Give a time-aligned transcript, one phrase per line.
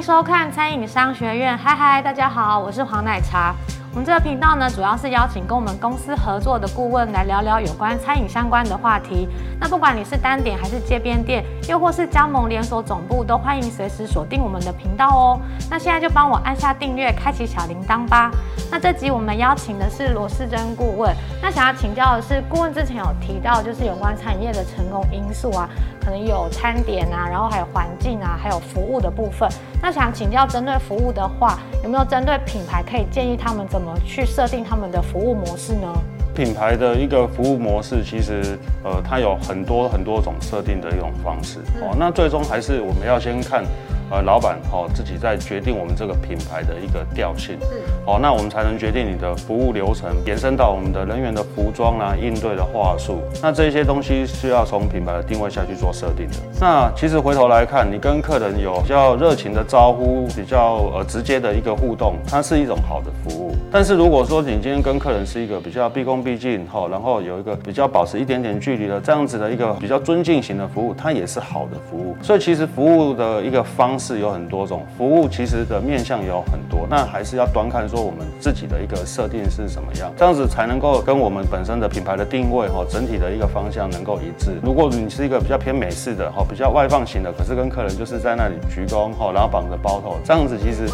[0.00, 3.54] 收看餐饮商学院，嗨嗨，大家好，我是黄奶茶。
[3.92, 9.28] 我们这个频道呢，主要是邀请跟我们公司合作的顾问来聊聊有关餐饮相关的话题。
[9.58, 15.40] 那不管你是单点还是街边店，又或是加盟连锁总部，都欢迎随时锁定我们的频道哦。
[15.68, 18.30] 那现在就帮我按下订阅，开启小铃铛吧。
[18.70, 21.12] 那这集我们邀请的是罗世珍顾问。
[21.42, 25.68] 那想要请教的是，顾问之前有提到，就是有关产业的成功因素啊，
[26.00, 29.48] 可能有餐点啊，然后还有环境啊，还有服务的部分。
[29.82, 35.86] 那想请教，针对服务的话，有没有针对品牌可以建议他们怎么去设定他们的服务模式呢？
[36.34, 41.94] 品牌的一个服务模式，其实呃，它有很多很多种设定的一种方式哦。
[41.98, 43.64] 那最终还是我们要先看。
[44.10, 47.66] 呃，老板哦自己在决定我们这个品牌的一个调性，是
[48.04, 56.34] 哦，那我们才能决定你的服务流程，延伸到我们的人员的服装啊，应对的话术，那这些东西是要从品牌的定位下去做设定的。
[56.60, 63.54] 那其实回头来看，你跟客人有比较热情的招呼，比较呃直接的一个互动，它是一种好的服务。
[63.70, 72.16] 但是如果说你今天跟客人是一个比较毕恭毕敬哈，然后有一个比较保持一点点距离的这样子的一个比较尊敬型的服务，它也是好的服务。
[72.20, 73.99] 所以其实服务的一个方。
[74.00, 84.52] 是有很多种服务，其实的面向也有很多，那还是要端看说我们自己的一个设定是什么样，这样子才能够跟我们本身的品牌的定位哈，整体的一个方向能够一致。
[84.62, 90.88] 如果你是一个比较偏美式的哈，比较外放型的，可是跟客人就是在那里鞠躬哈，然后绑着包头，这样子其实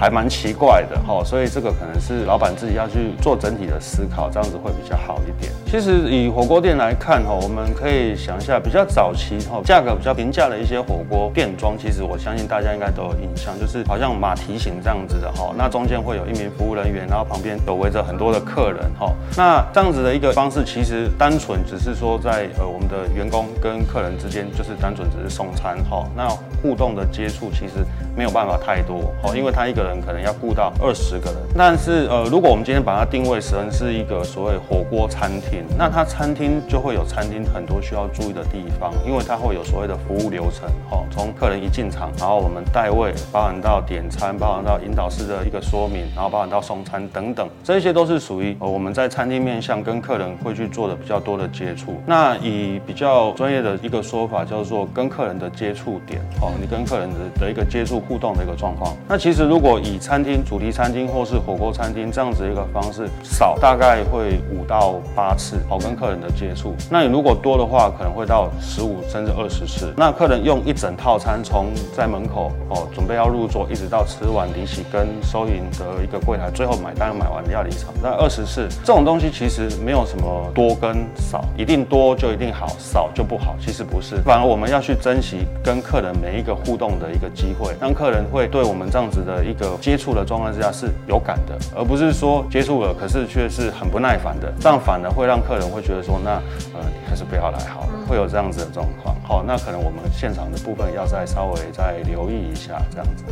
[0.00, 5.52] 还蛮奇怪的哈，所以这个可能是老板自己要去做整体的思考，这样子会比较好一点。
[5.66, 12.40] 其实以火锅店来看哈，我们可以想一下比较早期哈，价格比较平价的一些火锅店装，其实我相信。
[12.50, 19.12] 大家应该都有印象，就是好像马蹄形这样子的哈，那中间会有一名服务人员，然后旁边有围着很多的客人哈。
[19.36, 26.08] 那这样子的一个方式，其实单纯只是说在呃我们的员工跟客人之间，就是单纯只是送餐哈。
[26.16, 26.28] 那
[26.62, 27.84] 互动的接触其实
[28.16, 31.36] 没有办法太多哈，因为他一个人可能要顾到二十个人。
[31.56, 52.00] 但是呃，如果我们今天把它定位成是一个所谓火锅餐厅，那它餐厅就会有餐厅很多需要注意的地方，因为它会有所谓的服务流程哈，从客人一进场，然后我们带位，包含到点餐，包含到引导式的一个说明，然后包含到送餐等等，这些都是属于呃我们在餐厅面向跟客人会去做的比较多的接触。
[52.06, 58.94] 那以比较专业的一个说法叫做跟客人的接触点，哦，你跟客人的的一个接触互动的一个状况。
[59.08, 66.74] 那其实如果以餐厅主题餐厅或是火锅餐厅这样子一个方式，少大概会五到八次，好跟客人的接触。
[66.90, 69.92] 那你如果多的话，可能会到十五甚至二十次。
[69.96, 77.92] 那客人用一整套餐从在门口哦，准备要入座，一直到吃完离席跟收银的一个柜台，最后买单买完要离场。
[78.02, 83.56] 那二十次这种东西其实没有什么多跟少，一定多就一定好，少就不好。
[83.60, 96.30] 其实不是，反而我们要去珍惜跟客人每一个互动的一个机会，让客人会对我们这样子的一个接触的状况之下是有感的，而不是说接触了，可是却是很不耐烦的，这样反而会让客人会觉得说，那
[96.74, 99.14] 呃还是不要来好了，会有这样子的状况。
[99.22, 103.24] 好，那可能我们现场的部分要再稍微再留意一下，这样子。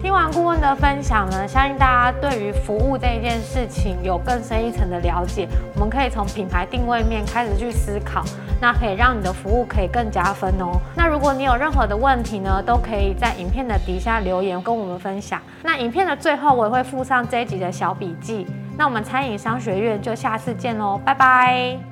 [0.00, 5.48] 听完顾问的分享呢，相信大家对于服务这一件事情有更深一层的了解。
[5.74, 8.22] 我们可以从品牌定位面开始去思考，
[8.60, 10.80] 那可以让你的服务可以更加分哦。
[10.96, 15.40] 那如果你有任何的问题呢，都可以在影片的底下留言跟我们分享。
[15.62, 18.46] 那影片的最后我也会附上这一集的小笔记。
[18.76, 21.87] 那我们餐饮商学院就下次见喽，拜拜。